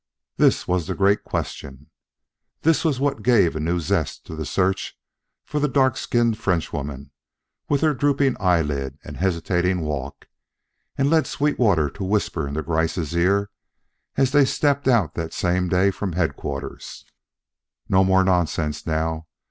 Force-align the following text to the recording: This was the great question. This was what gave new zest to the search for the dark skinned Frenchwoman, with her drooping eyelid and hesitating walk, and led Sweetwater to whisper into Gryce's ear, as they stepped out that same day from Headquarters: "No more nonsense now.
This 0.37 0.67
was 0.67 0.87
the 0.87 0.95
great 0.95 1.23
question. 1.23 1.91
This 2.63 2.83
was 2.83 2.99
what 2.99 3.21
gave 3.21 3.53
new 3.53 3.79
zest 3.79 4.25
to 4.25 4.35
the 4.35 4.47
search 4.47 4.97
for 5.45 5.59
the 5.59 5.67
dark 5.67 5.95
skinned 5.95 6.39
Frenchwoman, 6.39 7.11
with 7.69 7.81
her 7.81 7.93
drooping 7.93 8.35
eyelid 8.39 8.97
and 9.03 9.17
hesitating 9.17 9.81
walk, 9.81 10.27
and 10.97 11.11
led 11.11 11.27
Sweetwater 11.27 11.87
to 11.91 12.03
whisper 12.03 12.47
into 12.47 12.63
Gryce's 12.63 13.13
ear, 13.15 13.51
as 14.17 14.31
they 14.31 14.43
stepped 14.43 14.87
out 14.87 15.13
that 15.13 15.33
same 15.33 15.67
day 15.69 15.91
from 15.91 16.13
Headquarters: 16.13 17.05
"No 17.87 18.03
more 18.03 18.23
nonsense 18.23 18.87
now. 18.87 19.27